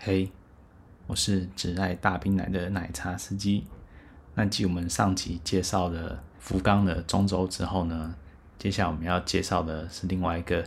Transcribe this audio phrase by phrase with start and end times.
[0.00, 0.30] 嘿，
[1.08, 3.64] 我是只爱大冰奶的奶茶司机。
[4.36, 8.14] 那继我们上集介绍了福冈的中轴之后呢，
[8.60, 10.64] 接下来我们要介绍的是另外一个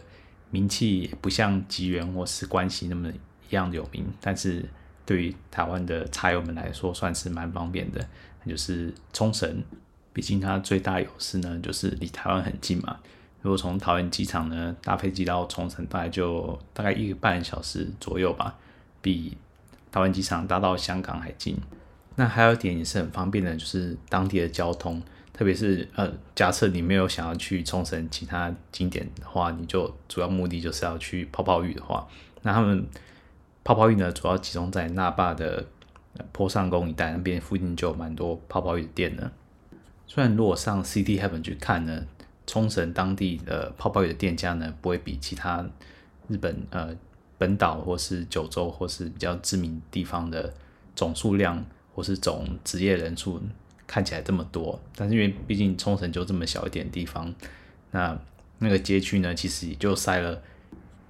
[0.49, 4.65] 名气不像吉原或是关西那么一样有名，但是
[5.05, 8.05] 对于台湾的茶友们来说算是蛮方便的，
[8.43, 9.63] 那就是冲绳。
[10.11, 12.97] 毕竟它最大优势呢，就是离台湾很近嘛。
[13.41, 18.59] 如果从桃园机场呢搭飞机到冲绳，大概就大概一个半小时左右吧，
[19.01, 19.37] 比
[19.91, 21.57] 桃园机场搭到香港还近。
[22.15, 25.01] 那还有一点也是很方便的，就是当地的交通，
[25.33, 32.07] 特别是呃，假设你没有想要去冲绳其他景点的话，你就主要目的就是要去泡泡浴的话，
[32.41, 32.85] 那他们
[33.63, 35.65] 泡泡浴呢，主要集中在那霸的
[36.31, 39.31] 坡上宫一带，那边附近就有蛮多泡泡浴的店呢。
[40.07, 42.05] 虽然如果上 City Heaven 去看呢。
[42.47, 45.63] 冲绳当地的泡泡浴的店家呢，不会比其他
[46.27, 46.93] 日本呃
[47.41, 50.53] 本岛或是九州或是比较知名地方的
[50.95, 53.41] 总数量或是总职业人数
[53.87, 54.79] 看起来这么多。
[54.95, 57.33] 但是因为毕竟冲绳就这么小一点地方，
[57.89, 58.15] 那
[58.59, 60.39] 那个街区呢，其实也就塞了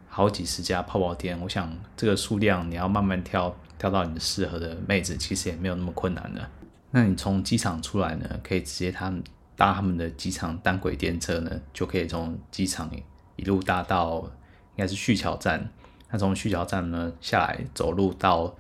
[0.08, 1.38] 好几十家泡泡店。
[1.42, 6.50] 我想这个数量你要慢慢挑，挑到你适合的妹子，其实也没有那么困难的。
[6.92, 9.22] 那你从机场出来呢，可以直接他们。
[9.58, 12.90] 搭他们的机场单轨电车呢，就可以从机场
[13.36, 15.70] 一路搭到应该是旭桥站。
[16.12, 18.56] 那从旭桥站呢下来，走路到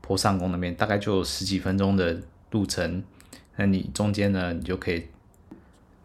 [0.00, 2.20] 坡上宫那边，大概就十几分钟的
[2.50, 3.02] 路程。
[3.56, 5.06] 那你中间呢，你就可以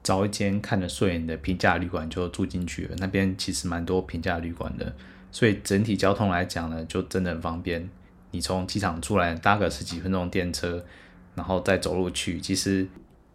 [0.01, 2.95] 找一间看着顺眼的平价旅馆就住进去了。
[2.99, 4.93] 那边其实蛮多平价旅馆的，
[5.31, 7.89] 所以整体交通来讲呢，就真的很方便。
[8.31, 10.83] 你从机场出来搭个十几分钟电车，
[11.35, 12.87] 然后再走路去，其实。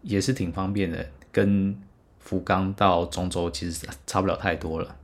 [0.03, 1.79] 也是挺方便的，跟
[2.17, 4.95] 福冈到中州其实差不了太多了。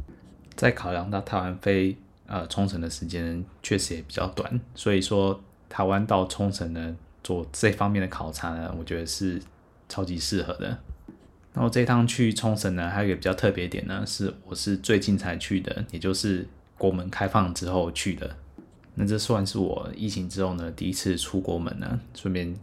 [0.55, 1.95] 再考量到台湾飞
[2.27, 9.41] 呃冲绳的时间确实也比较短，所以说台湾到冲绳呢做这方面的考察呢，我觉得是
[9.89, 10.77] 超级适合的。
[11.53, 16.47] 那我这趟去冲绳呢，还有一个比较特别点呢，是我是最近才去的，也就是
[16.77, 18.35] 国门开放之后去的。
[18.93, 22.55] 那这算是我疫情之后呢第一次出国门呢，顺便。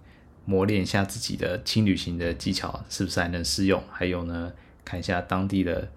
[0.47, 3.83] 磨练一下自己的轻旅行的技巧，是不是还能适用？
[3.91, 4.53] 还有呢，
[4.85, 5.89] 看一下当地的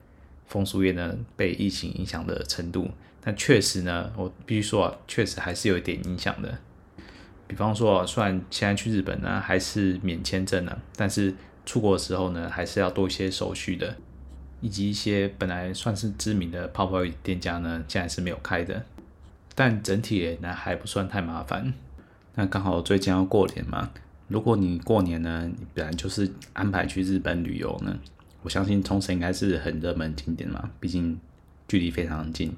[0.46, 2.90] 风俗业呢被疫情影响的程度。
[3.22, 6.58] 但确实呢，我必须说啊，确实还是有一点影响的。
[7.48, 11.34] 比方说，虽然现在去日本呢还是免签证呢，但是
[11.66, 13.96] 出国的时候呢还是要多一些手续的，
[14.62, 18.86] 以及一些本来算是知名的泡泡浴店家呢，现在是没有开的。
[19.56, 21.74] 但整体呢还不算太麻烦。
[22.36, 23.92] 那刚好最近要过年嘛。
[24.28, 27.98] 如果你过年呢，你本来就是安排去日本旅游呢，
[28.42, 31.18] 我相信冲绳应该是很热门景点嘛，毕竟
[31.68, 32.54] 距离非常近。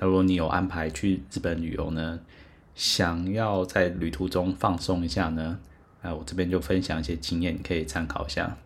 [0.00, 2.18] 那如果你有安排去日本旅游呢，
[2.74, 5.60] 想要在旅途中放松一下呢，
[6.02, 8.56] 啊，我这边就分享一些经验，可以参考一下。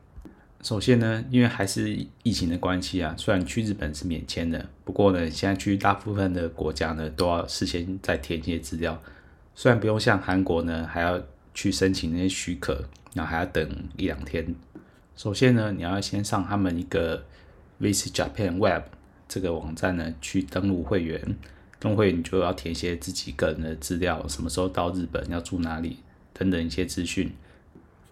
[0.62, 8.98] 首先呢，因为还是疫情的关系啊，虽然去日本是免签的，不过呢，现在去大部分的国家呢，都要事先再填一些资料，
[9.54, 11.20] 虽然不用像韩国呢，还要。
[11.56, 13.64] 去申请那些许可，然后还要等
[13.96, 14.44] 一两天。
[15.14, 17.24] 首先呢，你要先上他们一个
[17.80, 18.82] Visit Japan Web
[19.28, 21.36] 这个网站呢，去登录会员。
[21.78, 25.98] 登录会员你就要填一些自己个人的资料，什么时候到日本，要住哪里
[26.32, 27.32] 等等一些资讯。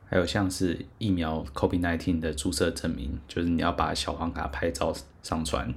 [0.05, 5.73] 还有像是疫苗 COVID-19 的注射证明，就是你要把小黄卡拍照上传。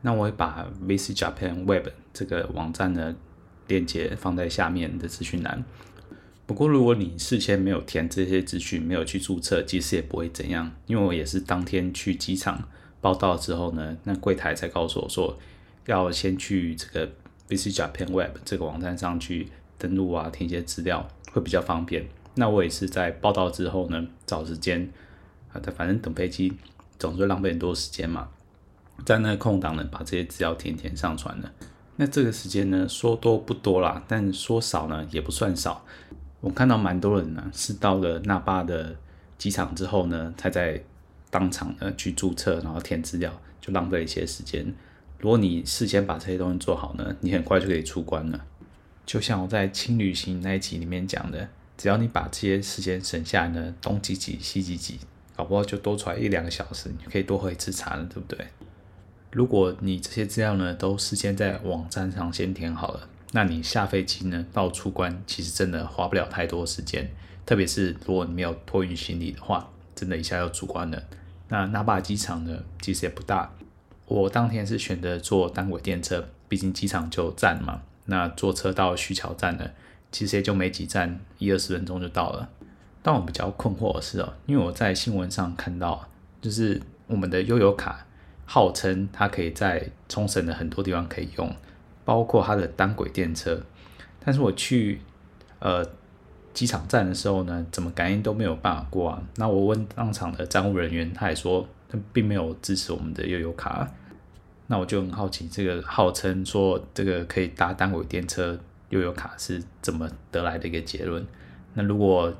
[0.00, 3.14] 那我会把 Visit Japan Web 这个网站的，
[3.68, 5.62] 链接放在下面的资讯栏。
[6.46, 10.72] 不过，如果你事先没有填这些资讯，没有去注册，其实也不会怎样。
[10.86, 12.66] 因为我也是当天去机场
[13.00, 15.38] 报到之后呢，那柜台才告诉我说，
[15.86, 17.10] 要先去这个
[17.48, 22.06] Visit Japan Web 这个网站上去登录啊，填一些资料会比较方便。
[22.34, 24.88] 那我也是在报到之后呢，找时间
[25.52, 26.52] 啊，反正等飞机
[26.98, 28.28] 总是会浪费很多时间嘛，
[29.04, 31.50] 在那空档呢，把这些资料填填上传了。
[31.96, 35.84] 那这个时间呢，说多不多啦，但说少呢，也不算少。
[36.40, 38.96] 我看到蛮多人呢，是到了那巴的
[39.36, 40.82] 机场之后呢，才在
[41.30, 44.74] 当场呢去注册，然后填资料，就浪费一些时间。
[45.18, 48.44] 如果你事先把这些东西做好呢，你很快就可以出关了。
[49.06, 54.98] 就像我在轻旅行那一集里面讲的，只要你把这些时间省下来呢，东挤挤西挤挤，
[55.36, 58.46] 搞不好就多出来一两个小时，你可以多喝一次茶了，对不对？
[59.32, 63.08] 如果你这些资料呢都事先在网站上先填好了。
[63.32, 67.08] 那你下飞机呢，到出关其实真的花不了太多时间，
[67.46, 71.00] 特别是如果你没有托运行李的话，真的一下要出关了。
[71.50, 73.52] 那那霸机场呢，其实也不大。
[74.06, 79.70] 我当天是选择坐单轨电车，毕竟机场就站嘛，那坐车到须桥站呢，
[80.10, 82.48] 其实也就没几站，一二十分钟就到了。
[83.02, 86.08] 但我比较困惑的是哦，因为我在新闻上看到，
[86.40, 88.06] 就是我们的悠游卡
[88.46, 91.54] 号称它可以在冲绳的很多地方可以用，
[92.04, 93.62] 包括它的单轨电车。
[94.22, 95.00] 但是我去
[95.60, 95.84] 呃
[96.52, 99.22] 机场站的时候呢，怎么感应都没有办法过啊。
[99.36, 103.88] 那我问当场的站务人员，他也说他并没有支持我们的悠游卡。
[104.66, 108.58] 那我就很好奇，这个号称说这个可以搭单轨电车
[108.90, 111.26] 悠游卡是怎么得来的一个结论？
[111.74, 112.32] 那如果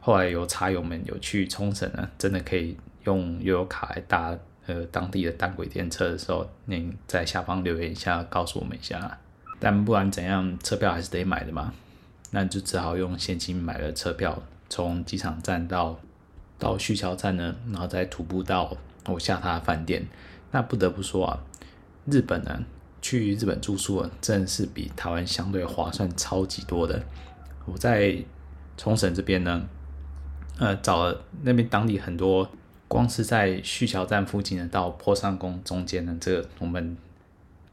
[0.00, 4.36] 后来有茶友们有去冲绳呢，真的可以用悠游卡来搭
[4.66, 9.18] 呃当地的单轨电车的时候，您在下方留言一下，告诉我们一下。
[9.60, 11.72] 但不管怎样，车票还是得买的嘛，
[12.32, 16.00] 那就只好用现金买了车票，从机场站到
[16.58, 18.76] 到须桥站呢，然后再徒步到
[19.06, 20.04] 我下榻的饭店。
[20.50, 21.38] 那不得不说啊，
[22.06, 22.64] 日本呢，
[23.00, 27.00] 去日本住宿啊，真的是比台湾相对划算超级多的。
[27.66, 28.16] 我在
[28.76, 29.68] 冲绳这边呢。
[30.58, 32.48] 呃，找了那边当地很多，
[32.86, 36.94] 光是在须桥站附近的到破上宫中间的这个我们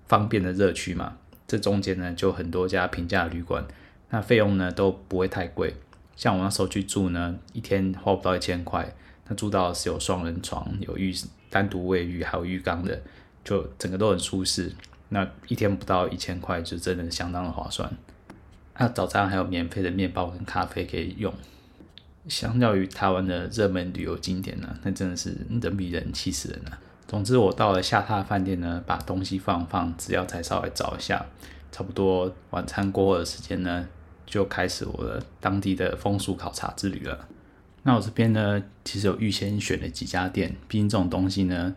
[0.07, 3.63] 方便的热区嘛，这中间呢就很多家平价旅馆，
[4.09, 5.73] 那费用呢都不会太贵。
[6.15, 8.93] 像我那时候去住呢，一天花不到一千块，
[9.27, 11.15] 那住到是有双人床、有浴
[11.49, 13.01] 单独卫浴，还有浴缸的，
[13.43, 14.73] 就整个都很舒适。
[15.09, 17.89] 那一天不到一千块，就真的相当的划算。
[18.77, 21.33] 那早餐还有免费的面包跟咖啡可以用。
[22.27, 26.77] 相较于台湾的热门旅游景点呢，那真的是人比人气死人了。
[27.07, 31.25] 总之，我到了下榻饭店呢，把东西放放，资料才稍微找一下，
[31.71, 33.87] 差不多晚餐过后的时间呢，
[34.29, 37.27] 就开始我的当地的风俗考察之旅了。
[37.83, 41.75] 那我这边呢，其实有预先选了几家店，毕竟这种东西呢，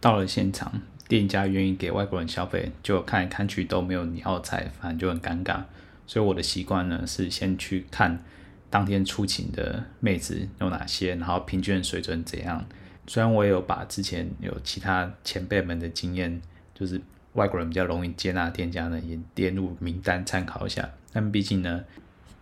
[0.00, 5.64] 到了现场，店家愿意给外国人消费，就看来看去都没有你要的菜，反正就很尴尬。
[6.06, 8.22] 所以我的习惯呢，是先去看。
[8.68, 11.14] 当天出勤的妹子有哪些？
[11.14, 12.66] 然后平均水准怎样？
[13.06, 16.42] 虽然我也有把之前有其他前辈们的经验，
[16.74, 17.00] 就是
[17.34, 20.90] 外国人比较容易接纳店家呢，也列入名单参考一下。
[21.16, 21.82] 但毕竟呢，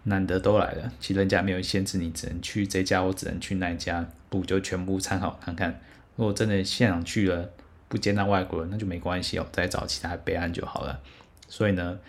[0.02, 5.80] 难得都来了，其实人家没有限制你只能去这家，我只能去那家，不就全部参考看看。
[6.16, 7.48] 如果真的现场去了
[7.86, 11.00] 不接纳外国人，那就没关系哦，再找其他备案就好了。
[11.48, 12.00] 所以呢，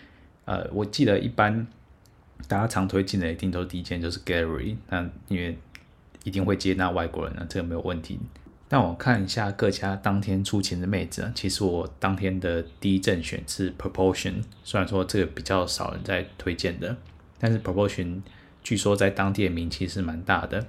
[0.46, 1.68] 呃，我记得一般。
[2.50, 5.58] 大家常推荐的一定都是第一间就是 Gary，那因为
[6.26, 8.20] 一定会接纳外国人呢，这个没有问题。
[8.68, 16.98] 但我看一下各家当天出勤的妹子啊，其实我当天的第一阵选是 Proportion，虽然说这个比较少人在推荐的，
[17.38, 18.22] 但是 Proportion
[18.64, 20.66] 据说在当地的名气是蛮大的。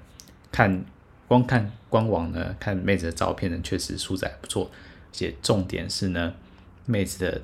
[0.52, 0.84] 看
[1.26, 6.34] 光看官网呢，看妹子的照片呢，确实素材不错，而且重点是呢，
[6.84, 7.42] 妹子的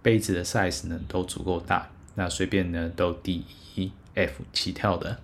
[0.00, 1.90] 杯子的 size 呢都足够大。
[2.14, 5.18] 那随便呢都 D E F 起跳的，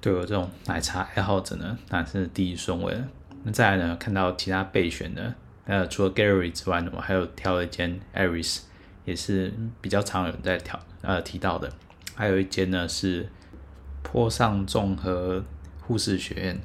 [0.00, 3.08] 对我这种奶茶爱好者呢，那是第一顺位了。
[3.44, 5.34] 那再来呢，看到其他备选的，
[5.66, 8.60] 呃，除了 Gary 之外呢，我还有挑了一间 Aris，
[9.04, 11.70] 也是比较常有人在挑呃提到的。
[12.14, 13.28] 还有一间呢是
[14.02, 15.44] 坡上综合
[15.80, 16.60] 护士学院，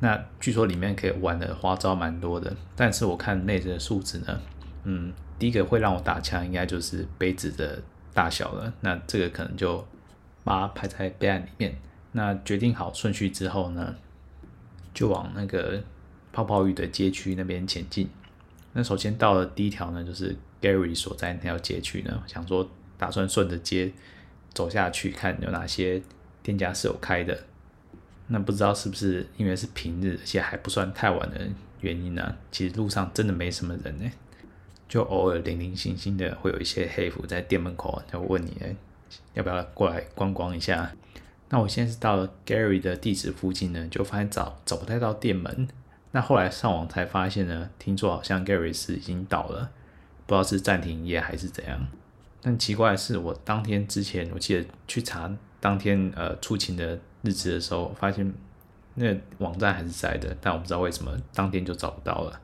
[0.00, 4.40] 那据说里面可以玩的花招蛮多的，但是我看内置的数字呢，
[4.84, 7.82] 嗯，第一个会让我打枪，应该就是杯子的。
[8.14, 9.82] 大小了，那这个可能就
[10.44, 11.74] 把它排在备案里面。
[12.12, 13.94] 那决定好顺序之后呢，
[14.92, 15.82] 就往那个
[16.32, 18.08] 泡泡浴的街区那边前进。
[18.72, 23.92] 那首先到了第一条呢，就是 Gary 所在那条街区呢，想说打算顺着街
[24.54, 26.02] 走下去，看有哪些
[26.42, 27.38] 店家是有开的。
[28.28, 31.46] 那不知道是不是因为是平日，而且还不算太晚的
[31.80, 32.36] 原因呢？
[32.50, 34.10] 其实路上真的没什么人呢。
[34.88, 38.56] 就偶尔零零星星的会有一些黑服在店门口，就问你，
[39.34, 40.92] 要不要过来观光一下？
[41.50, 45.68] 那我现在是到了 Gary 的地址附近呢，就发现找找不太到店门。
[46.12, 49.70] 那后来上网才发现呢，听说好像 Gary 是已经倒了，
[50.26, 51.86] 不知道是暂停营业还是怎样。
[52.40, 58.32] 但奇怪的是，我当天之前我记得去查当天呃出勤的日子的时候，发现
[58.94, 62.40] 那个网站还是在的，但我不知道为什么当天就找不到了。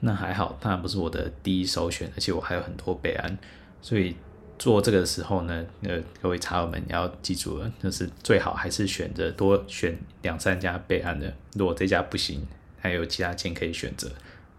[0.00, 3.38] 那还好，当然不是我的第一首选，而且我还有很多备案，
[3.80, 4.14] 所以
[4.58, 11.32] 做这个的时候呢，呃，各位茶友们要记住了，就是最好还是选择多选两三家备案的。
[11.54, 12.46] 如果这家不行，
[12.78, 14.10] 还有其他间可以选择。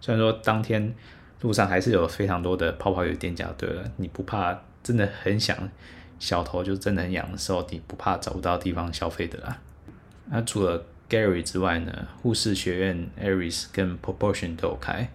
[0.01, 0.93] 虽然说当天
[1.41, 5.57] 路上还是有非常多的泡泡有店家，对了，你不怕真的很想
[6.19, 9.59] 小头就真的很痒的时候，你不怕找不到地方消费的啦。
[10.29, 15.09] 那除了 Gary 之外呢，护士学院、Aris 跟 Proportion 都有开。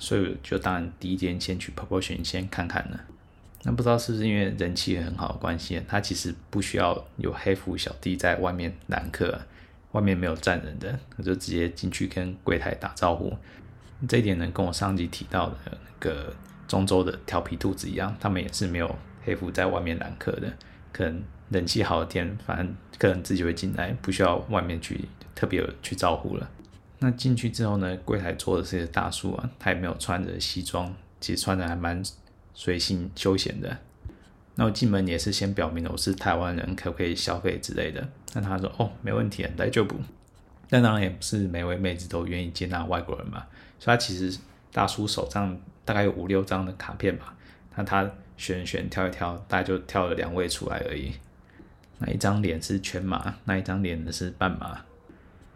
[0.00, 3.00] 所以就当然第一天先去 Proportion 先看看了。
[3.64, 9.40] 那不知道是不是因为人气很好的关系，他其实不需要有黑服小弟在外面揽客，
[9.92, 13.36] 外面没有站人的，我就直接进去跟柜台打招呼。
[14.08, 16.34] 这一点呢，跟我上集提到的那个
[16.66, 20.52] 中州的调皮兔子一样，他们也是没有黑服在外面揽客的。
[20.92, 26.48] 可能人气好的店，反正客人自己会进来，不需要外面去特别去招呼了。
[27.00, 32.02] 那进去之后呢，柜台坐的是大叔啊，他也没有穿着西装，其实穿的还蛮
[32.54, 33.78] 随性休闲的。
[34.56, 38.08] 那我进门也是先表明了我是台湾人，可不可以消费之类的。
[38.34, 39.96] 那他说哦，没问题，来就补。
[40.68, 43.46] 但当然也不是每位妹子都愿意接纳外国人嘛，
[43.78, 44.38] 所以他其实
[44.70, 47.34] 大叔手上大概有五六张的卡片吧，
[47.74, 51.12] 那他选选挑一挑，大概就挑了两位出来而已。
[51.98, 54.82] 那一张脸是全麻，那一张脸呢是半麻。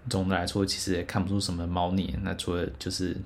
[0.09, 2.17] 总的来说，其实也看不出什么猫腻。
[2.23, 3.17] 那除了就是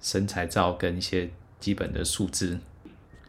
[0.00, 1.30] 身材照跟一些
[1.60, 2.58] 基本的数字，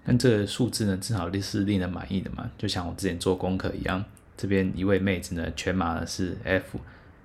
[0.04, 2.50] 但这个数字呢，至少是令人满意的嘛。
[2.58, 4.04] 就像我之前做功课一样，
[4.38, 6.80] 这边一位妹子呢，全麻呢是 F，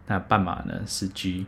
[0.06, 1.46] 那半麻呢是 G。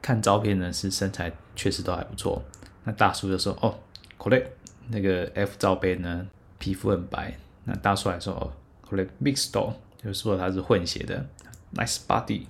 [0.00, 2.42] 看照片呢，是身材确实都还不错。
[2.84, 3.78] 那大叔就说：“哦
[4.18, 4.42] ，Cool，
[4.88, 6.26] 那个 F 罩杯呢，
[6.58, 8.52] 皮肤很白。”那大叔还说：“哦
[8.84, 9.52] ，correct mixed，
[10.02, 11.24] 就说他是混血的
[11.74, 12.42] ，nice body。”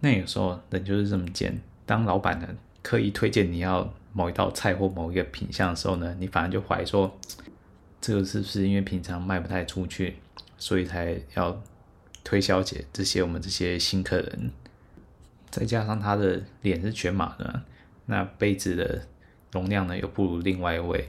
[0.00, 2.48] 那有时候人就是这么贱，当老板呢
[2.82, 7.16] 刻意推荐你要某一道菜或某一个品相的时候呢，你反而就怀疑说，
[8.00, 10.16] 这个是不是因为平常卖不太出去，
[10.58, 11.62] 所以才要
[12.24, 14.50] 推销给这些我们这些新客人？
[15.50, 17.62] 再加上他的脸是全麻的，
[18.06, 19.06] 那杯子的
[19.52, 21.08] 容量呢又不如另外一位，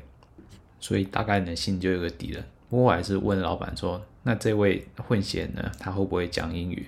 [0.79, 2.45] 所以大概你的心就有个底了。
[2.69, 6.87] 不过我还是问老板说，那这位混血呢，他会不会讲英语？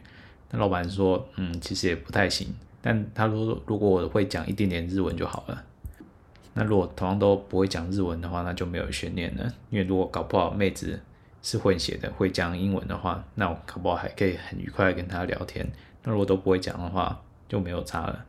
[0.51, 5.63] 那老板说，嗯，其实也不太行，但他说如果我会讲一点点日文就好了。
[6.53, 9.53] 那如果同样都不会讲日文的话，那就没有悬念了。
[9.69, 10.99] 因为如果搞不好妹子
[11.41, 15.69] 是混血的，会讲英文的话，那我搞不好还可以很愉快跟她聊天。
[16.03, 18.25] 那如果都不会讲的话，就没有差了。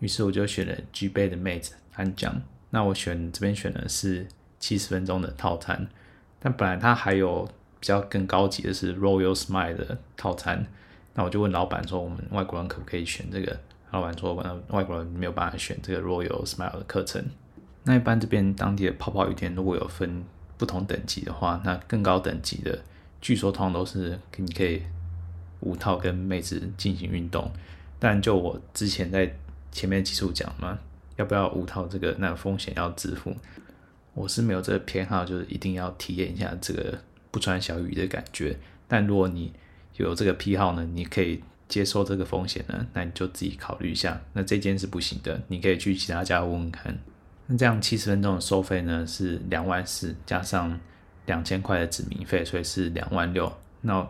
[0.00, 2.42] 于是我就选了 G 杯的妹子安讲。
[2.70, 4.26] 那我选这边选的是
[4.58, 5.86] 七十分钟的套餐，
[6.38, 7.44] 但本来它还有
[7.80, 10.66] 比较更高级的是 Royal Smile 的套餐。
[11.14, 13.58] 那我就问老板说，我们外国人可不可以选这个？
[13.92, 14.34] 老板说，
[14.68, 17.24] 外国人没有办法选这个 Royal Smile 的课程。
[17.84, 20.24] 那一般这边当地的泡泡雨店如果有分
[20.58, 22.78] 不同等级的话，那更高等级的，
[23.20, 24.82] 据说通常都是你可以
[25.60, 27.50] 无套跟妹子进行运动。
[27.98, 29.36] 但就我之前在
[29.72, 30.78] 前面基础讲嘛，
[31.16, 33.34] 要不要无套这个那风险要自负，
[34.14, 36.98] 我是没有这个偏好，就是一定要体验一下这个
[37.30, 38.58] 不穿小雨的感觉。
[38.88, 39.52] 但如果你
[39.96, 44.20] 有这个癖好呢，你可以接受这个风险呢，那你就自己考虑一下。
[44.34, 46.98] 那这间是不行的，你可以去其他家问问看。
[47.46, 50.78] 那这样七十分钟的收费呢是两万四，加上
[51.26, 53.52] 两千块的指名费，所以是两万六。
[53.80, 54.06] 那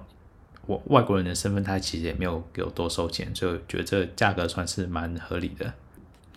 [0.66, 5.72] 我外国人的身份，他其实也没有给我多收钱，所以我觉得这价格算是蛮合理的。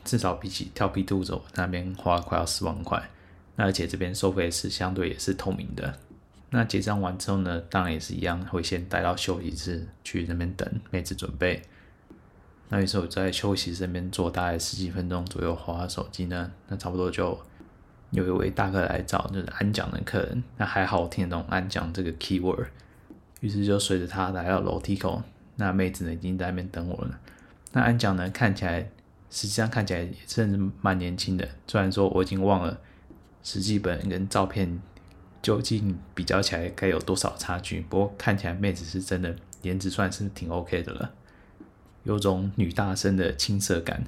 [0.04, 3.10] 至少比起跳皮兔子那边花快要四万块，
[3.56, 5.94] 那而且这边收费是相对也是透明的。
[6.50, 11.62] 那结账完之后呢，当然也是一样，会先带到休息室去那边等妹子准备。
[12.70, 17.38] 那于是我在休息室那边坐大概十几分钟左右，滑手机呢，那差不多就
[18.12, 20.44] 有一位大哥来找，就是安讲的客人。
[20.58, 22.68] 那还好我听得懂安讲这个 keyword，
[23.42, 25.22] 于是就随着他来到楼梯口，
[25.56, 27.20] 那妹子呢已经在那边等我了。
[27.74, 28.90] 那安讲呢看起来，
[29.30, 30.46] 实际上看起来也是
[30.82, 32.80] 蛮年轻的，虽然说我已经忘了
[33.44, 34.80] 实际本跟照片。
[35.42, 37.80] 究竟比较起来该有多少差距？
[37.84, 41.14] 不过看起来妹子是真的颜值算是挺 OK 的了，
[42.04, 44.04] 有种女大生的青涩感，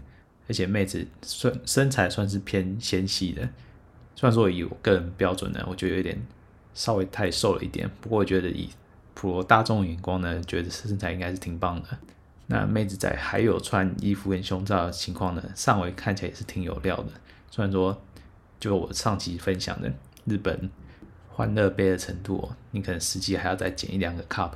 [0.48, 3.41] 而且妹子算身材算是偏纤细的。
[4.15, 6.21] 虽然说以我个人标准呢，我觉得有点
[6.74, 8.69] 稍微太瘦了一点，不过我觉得以
[9.13, 11.98] 普罗大众眼光呢，觉得身材应该是挺棒的。
[12.48, 17.10] 那妹子在还有穿衣服跟胸罩的情况呢，上围看起来也是挺有料的。
[17.50, 18.01] 虽然说
[18.60, 19.91] 就我上期分享的
[20.25, 20.69] 日本。
[21.33, 24.51] 欢乐杯的程度，你可能实际还要再减一两个 cup。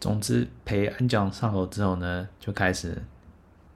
[0.00, 3.02] 总之，陪安酱上楼之后呢，就开始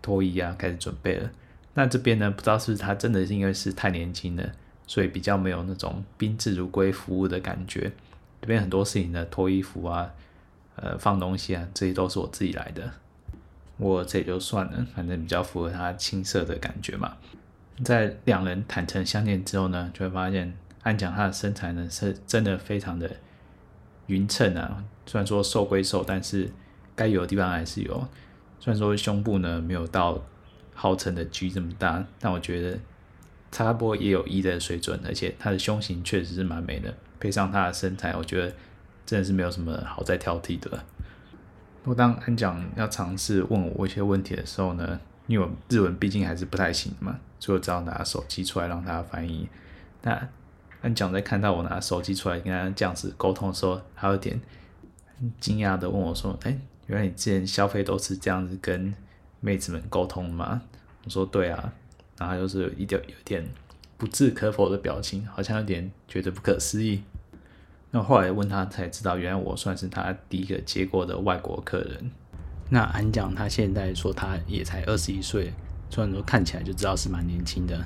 [0.00, 1.30] 脱衣啊，开始准备了。
[1.74, 4.52] 那这边呢，不知道是不是他真的是因为是太年轻了，
[4.86, 7.92] 所以比较没有那种宾至如归服务的感觉。
[8.40, 10.10] 这边很多事情呢，脱衣服啊，
[10.76, 12.92] 呃，放东西啊，这些都是我自己来的。
[13.78, 17.16] 我这也就算了，反正比较符合他青涩的感觉嘛。
[17.84, 20.54] 在两人坦诚相见之后呢，就会发现。
[20.84, 23.08] 安讲他的身材呢，是真的非常的
[24.06, 26.50] 匀称啊，虽然说瘦归瘦，但是
[26.94, 28.08] 该有的地方还是有。
[28.60, 30.22] 虽然说胸部呢没有到
[30.74, 32.78] 号称的 G 这么大，但我觉得
[33.50, 38.54] 差不多也有一的水准，而且他的胸型确实是蛮美的，配上他的身材，我觉得
[39.04, 40.70] 真的是没有什么好再挑剔的。
[41.82, 49.48] 不过当安讲要尝试问我一些问题的时候呢，因为我日文毕竟还是不太行嘛，所以我只好拿手机出来让他翻译。
[50.02, 50.28] 那
[50.82, 54.40] 安讲在看到我拿手机出来跟他这样子沟通的时候，他有点
[55.40, 58.92] 惊讶的问我说：“哎，原来你之前消费都是这样子跟
[59.40, 60.60] 妹子们沟通吗？”
[61.04, 61.72] 我说：“对啊。”
[62.18, 63.44] 然后就是一点有点
[63.96, 67.02] 不置可否的表情，好像有点觉得不可思议。
[67.90, 72.10] 那后来问他才知道，原来我算是他第一个接过的外国客人。
[72.70, 75.52] 那安讲他现在说他也才二十一岁，
[75.90, 77.84] 虽然说看起来就知道是蛮年轻的，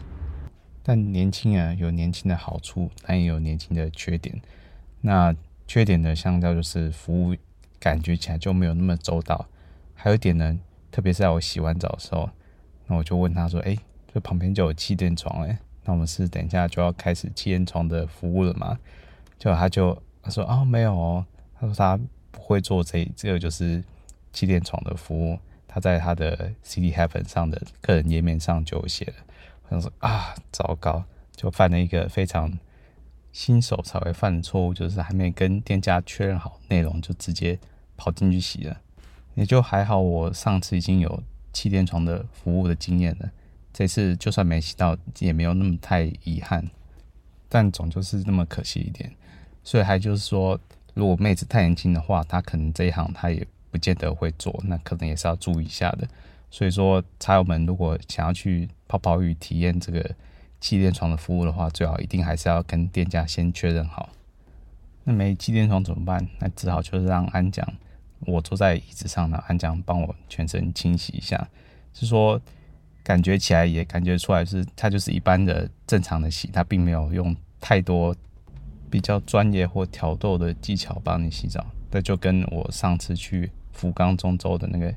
[0.89, 4.41] 但年轻啊有年轻的好处，但也有年轻的缺点。
[5.01, 5.35] 那
[5.67, 7.35] 缺点呢，相较就是服务
[7.81, 9.49] 感觉起来就没有那么周到。
[9.97, 10.57] 还有一点呢，
[10.93, 12.31] 特别是在我洗完澡的时候，
[12.87, 13.77] 那我就问他说：“哎，
[14.15, 18.79] 这旁边就有气垫床哎，那我们是等一下就要开始气垫床的服务了吗？”
[19.41, 21.27] 就他就他说哦没有哦，
[21.59, 21.99] 他说他
[22.31, 23.83] 不会做这这个就是
[24.33, 29.15] 气垫床的服务，他在他的 City Heaven 上的个人页面上就写了。
[29.71, 31.05] 我说啊糟糕，
[31.35, 32.59] 就犯了一个非常
[33.33, 37.59] 新手才会犯的错误，就是还没跟店家确认好内容就直接
[37.97, 38.81] 跑进去洗了。
[39.35, 43.31] 也就还好，我上次已经有气垫床的服务的经验了，
[43.73, 46.71] 这次就算没洗到也没有那么太遗憾，
[47.49, 49.13] 但总就是那么可惜一点。
[49.63, 50.59] 所以还就是说，
[50.95, 56.09] 如果妹子太年轻的话，她可能这一行她也不见得会做，那可能也是要注意一下的。
[56.51, 60.15] 所以说，茶友们如果想要去泡泡浴体验这个
[60.61, 64.09] 气垫床的服务的话，最好一定还是要跟店家先确认好。
[65.05, 66.27] 那没气垫床怎么办？
[66.39, 67.67] 那只好就是让安讲，
[68.21, 71.49] 我坐在椅子上呢，安讲帮我全身清洗一下。
[71.93, 72.41] 是说
[73.03, 78.15] 感觉起来也感觉出来是，他就是一般的正常的洗，他并没有用太多。
[78.89, 84.95] 比较专业或挑逗的技巧帮你洗澡，这就跟我上次去福冈中州的那个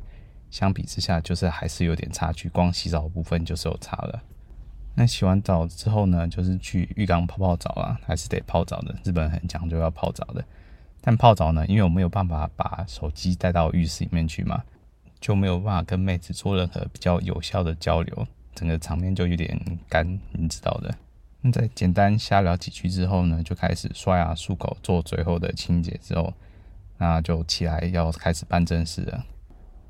[0.50, 2.50] 相比之下，就是还是有点差距。
[2.50, 4.22] 光洗澡的部分就是有差了。
[4.96, 8.94] 那洗完澡之后呢，就是去浴缸泡泡澡啊，还是得泡澡的。
[9.04, 10.44] 日本很讲究要泡澡的。
[11.02, 14.62] 但泡澡呢，因为我没有办法把手机带到浴室里面去嘛，
[15.22, 19.58] 就没有办法跟妹子做任何比较有效的交流，整个场面就有点
[19.88, 20.94] 干，你知道的。
[21.42, 26.34] 那在简单瞎聊几句之后呢，就开始刷牙漱口，做最后的清洁之后，
[26.98, 29.24] 那就起来要开始办正事了。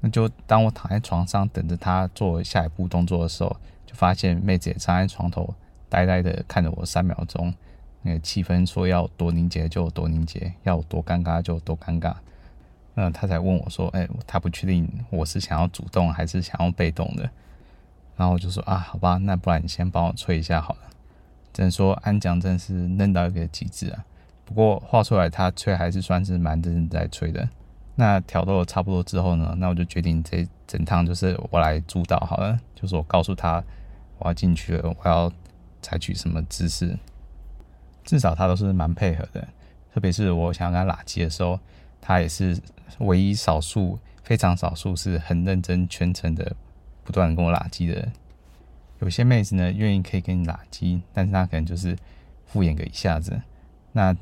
[0.02, 5.54] 那就当我躺在床上等着他做下一步动作的时候，就发现妹子也站在床头，
[5.90, 7.54] 呆呆的看着我三秒钟。
[8.02, 12.16] 那个气氛说要多凝结就多凝结，要多尴尬就多尴尬。
[12.94, 17.30] 那他才问我说：“哎、欸，他不确定我是想要主动还是想要被动的。”
[18.16, 20.80] 然后我就说：“啊，好吧，那不然你先帮我吹一下好了。”
[21.52, 24.06] 只能说安讲真是嫩到一个极致啊！
[24.46, 27.50] 不过话出来，他吹还是算是蛮认真在吹的。
[28.00, 32.58] 那挑逗的差不多之后呢，那我就决定这整趟就是我来主导好了。
[32.74, 33.62] 就是我告诉他
[34.20, 35.30] 我要进去了，我要
[35.82, 36.98] 采取什么姿势，
[38.06, 39.46] 至少他都是蛮配合的。
[39.94, 41.60] 特别是我想要跟他拉机的时候，
[42.00, 42.58] 他也是
[43.00, 46.56] 唯一少数非常少数是很认真全程的
[47.04, 48.14] 不断跟我拉机的人。
[49.00, 51.98] 有些妹子呢，愿意可以跟你拉机，但是她可能就是
[52.46, 53.42] 敷衍个一下子。
[53.92, 54.16] 那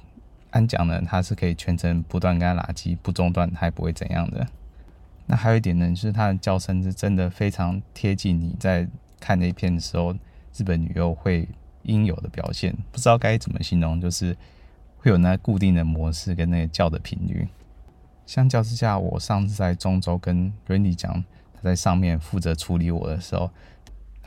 [0.65, 4.47] 讲呢，他是可以全程不断跟他拉机，不中断，他也不会怎样的。
[5.25, 8.87] 那还有一点呢，就是他的叫声是真的非常贴近你在
[9.19, 10.15] 看那片的时候，
[10.55, 11.47] 日本女优会
[11.83, 12.75] 应有的表现。
[12.91, 14.35] 不知道该怎么形容，就是
[14.97, 17.47] 会有那固定的模式跟那个叫的频率。
[18.25, 23.49] 相较之下，我上次在中州跟 Randy 讲，他在上面负责处理我的时候。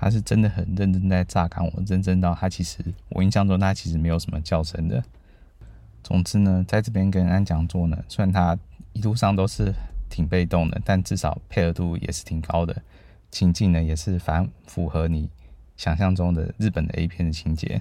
[0.03, 5.05] 他是真的很认真在榨干我，认真到他其实我印象中他其实没有什么叫声的。
[6.03, 8.59] 总之呢，在这边跟安讲座呢，虽然他
[8.93, 9.73] 一路上都是
[10.09, 12.83] 挺被动的，但至少配合度也是挺高的，
[13.31, 15.29] 情境呢也是反符合你
[15.77, 17.81] 想象中的日本的 A 片的情节。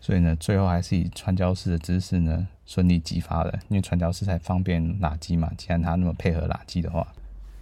[0.00, 5.50] 所以呢，最后还是以传教士的姿势呢顺利激发了，因为传教士才方便拉机嘛。
[5.56, 7.06] 既然他那么配合拉机的话，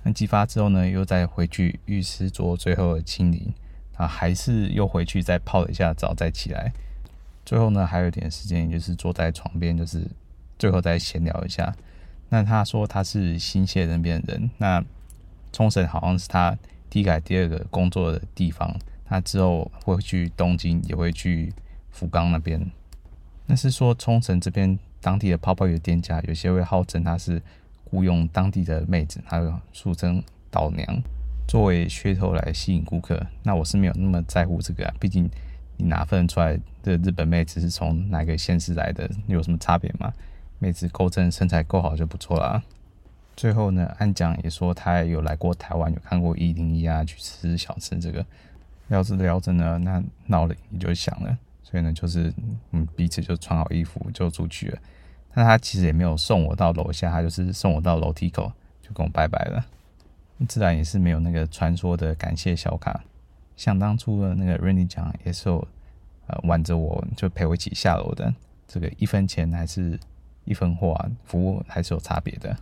[0.02, 3.52] 那激发之后呢，又再回去浴室做最后的清理。
[3.96, 6.72] 啊，还是又回去再泡了一下澡，再起来。
[7.44, 10.06] 最后呢，还有一点时间，也就是坐在床边，就是
[10.58, 11.74] 最后再闲聊一下。
[12.28, 14.82] 那他说他是新潟那边人，那
[15.52, 16.56] 冲绳好像是他
[16.88, 18.74] 第一个、第二个工作的地方。
[19.06, 21.52] 他之后会去东京，也会去
[21.90, 22.58] 福冈那边。
[23.46, 27.40] 那是说冲绳这边当地的泡泡浴店家，有些会号称他是
[27.84, 31.02] 雇佣当地的妹子，还有俗称岛娘。
[31.46, 34.94] 作为噱头来吸引顾客，那我是没有那么在乎这个啊。
[34.98, 35.28] 毕竟
[35.76, 39.08] 你哪分得出来的日本妹子是从哪个县市来的？
[39.26, 40.12] 有什么差别吗？
[40.58, 42.62] 妹子够正，身材够好就不错啦。
[43.36, 47.98] 最后呢，安讲也说他有来过台湾，有看过一零一啊，去吃小吃。
[47.98, 48.24] 这个
[48.88, 52.32] 聊着聊着呢，那闹铃也就响了，所以呢，就是
[52.70, 54.78] 嗯彼此就穿好衣服就出去了。
[55.34, 59.66] 但他其实也没有送我到楼下，他就是送我到楼梯口，就跟我拜拜了。
[60.48, 63.02] 自然也是没有那个传说的感谢小卡。
[63.56, 65.66] 想当初的那个 Randy 讲也是有
[66.26, 68.34] 呃挽着我就陪我一起下楼的，
[68.66, 69.98] 这个一分钱还是
[70.44, 72.56] 一分货啊，服务还是有差别的。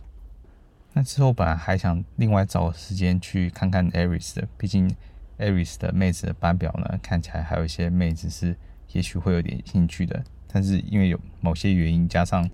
[0.93, 4.93] 那之后本来还想另外找时间去看看 Aris 的，毕竟
[5.39, 8.55] Aris 的妹子的班表呢，看起来还有一些妹子是
[8.91, 12.47] 也许会有点兴趣的，但是因为有某些原因，加上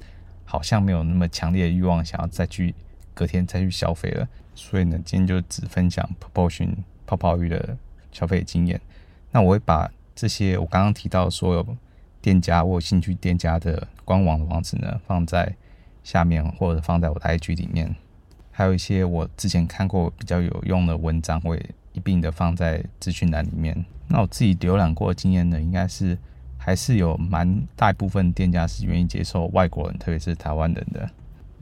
[0.45, 2.73] 好像没有那么强烈的欲望想要再去
[3.13, 4.25] 隔天再去消费了，
[4.55, 6.75] 所以呢，今天就只分享 Propulsion
[7.05, 7.77] 泡泡浴的
[8.11, 8.79] 消费经验。
[9.31, 11.65] 那我会把这些我刚刚提到所有
[12.21, 15.55] 店家我有兴趣店家的官网的网址呢，放在
[16.03, 17.95] 下面或者放在我的 IG 里面。
[18.51, 23.85] 还有一些我之前看过比较有用的文章，会一并的放在资讯栏里面。
[24.07, 26.17] 那我自己浏览过的经验呢，应该是
[26.57, 31.09] 还是有蛮大部分店家是愿意接受外国人，特别是台湾人的。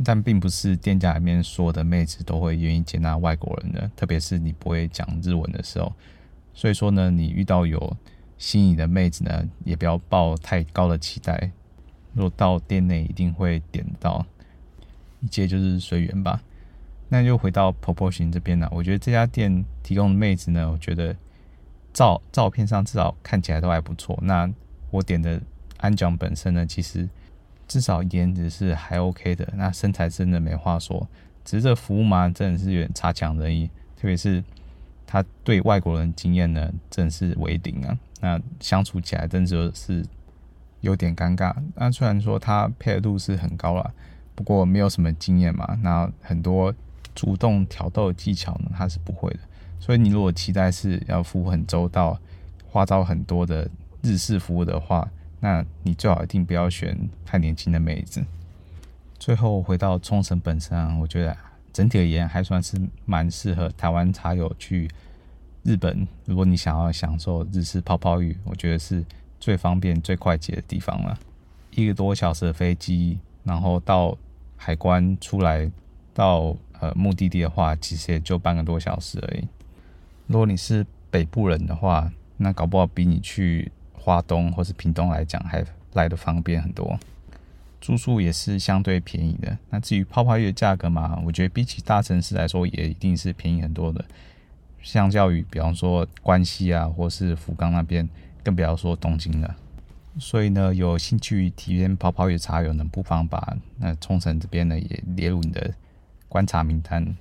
[0.03, 5.91] 但并不是店家里面所有的妹子都会愿意接纳外国人的，特别是你不会讲日文的时候。
[6.57, 7.95] 所以说呢，你遇到有
[8.39, 11.51] 心仪的妹子呢，也不要抱太高的期待。
[12.13, 14.25] 若到店内一定会点到，
[15.21, 16.41] 一切就是随缘吧。
[17.09, 18.67] 那就回到 Proportion 这边了。
[18.73, 21.15] 我觉得这家店提供的妹子呢，我觉得
[21.93, 24.17] 照照片上至少看起来都还不错。
[24.23, 24.51] 那
[24.89, 25.39] 我点的
[25.77, 27.07] 安酱本身呢，其实
[27.67, 29.47] 至少颜值是还 OK 的。
[29.55, 31.07] 那身材真的没话说，
[31.45, 33.69] 只是这服务嘛，真的是有点差强人意。
[33.95, 34.43] 特别是
[35.07, 37.97] 他对外国人经验呢，真是为零啊。
[38.21, 40.05] 那相处起来真的是
[40.81, 41.55] 有点尴尬。
[41.73, 43.91] 那虽然说他配合度是很高了，
[44.35, 45.75] 不过没有什么经验嘛。
[45.81, 46.71] 那很多。
[47.15, 49.39] 主动挑逗技巧呢，他是不会的。
[49.79, 52.15] 所以你如果期待是要服务很周到、
[52.67, 53.67] 花招很多的
[54.03, 58.23] 日式服务的话，那你最好一定不要选太年轻的妹子。
[59.17, 61.35] 最后回到冲绳本身，我觉得
[61.77, 64.89] 整体而言还算是蛮适合台湾茶友去
[65.61, 66.07] 日本。
[66.25, 69.05] 如果你想要享受日式泡泡浴，我觉得是
[69.39, 71.15] 最方便、最快捷的地方了。
[71.69, 74.17] 一个多小时的飞机，然后到
[74.55, 75.69] 海关出来
[76.15, 76.57] 到。
[76.79, 79.47] 呃，目的地的话，其实也就半个多小时而已。
[80.27, 86.95] 如果你是北部人的话，那搞不好比你去花东或是屏东来讲还来得方便很多。
[87.79, 89.57] 住宿也是相对便宜的。
[89.69, 94.03] 那至于泡泡浴的价格嘛，我觉得比起大城市来说，也一定是便宜很多的。
[94.81, 98.07] 相较于比方说关西啊，或是福冈那边，
[98.43, 99.55] 更不要说东京了。
[100.19, 105.73] 所以呢，有兴趣体验泡泡浴的茶友呢，不妨把那冲绳这边呢也列入你的。
[106.29, 107.15] 观察名单，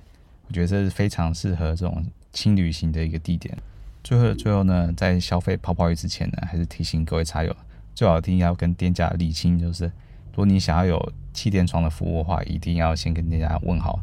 [0.47, 3.57] 我觉得这是非常适合这种轻旅行的一个地点。
[4.03, 7.55] 最后最后呢，在消费泡泡浴之前呢，还是提醒各位茶友，
[7.95, 9.89] 最好一定要跟店家理清，就是
[10.37, 13.99] 如果你想要有气垫床的服务的话，一定要先跟店家问好，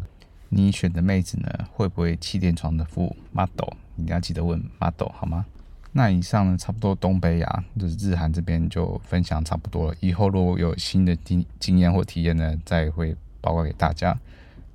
[0.48, 5.46] 你选的妹子呢会不会气垫床的服务？model，一定要记得问 model 好吗？
[5.92, 9.96] 那以上呢，差不多东北亚就是日韩这边就分享差不多了。
[10.00, 14.18] 以后如果有新的经经验或体验呢，再会报告给大家。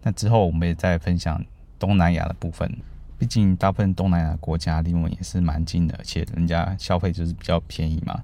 [0.02, 1.44] 那之后我们也再分享
[1.78, 2.74] 东南亚的部分，
[3.18, 8.24] 毕竟大部分东南亚国家离我们也是蛮近的，而且人家消费就是比较便宜嘛。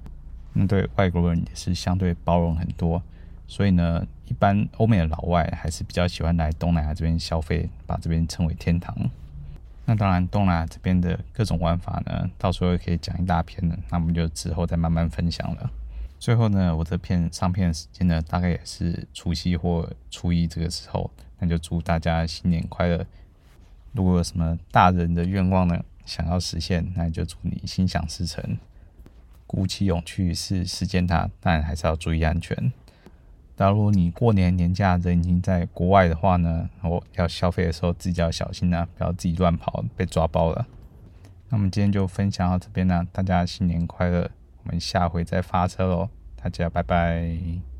[0.54, 3.04] 那对外国人也是相对包容很多，
[3.48, 8.96] 所以呢，一般欧美的老外还是比较喜欢来东南亚这边消费，把这边称为天堂。
[9.86, 15.70] 那当然，东南亚这边的各种玩法呢，到时候也可以讲一大篇的，那我们就之后再慢慢分享了。
[16.18, 21.12] 最后呢，我这片上片的时间呢，大概也是除夕或初一这个时候。
[21.38, 23.06] 那就祝大家新年快乐！
[23.92, 28.58] 如果有什么大人的愿望呢，想要实现，那就祝你心想事成，
[29.46, 31.30] 鼓起勇气去实践它。
[31.42, 32.72] 但还是要注意安全。
[33.56, 40.68] 假如你过年年假人已经在国外的话呢，我要消费的时候自己要小心啊，不要自己乱跑被抓包了。
[41.50, 44.30] 那我们今天就分享到这边呢，大家新年快乐！
[44.63, 47.75] 我们下回再发车喽，大家拜拜。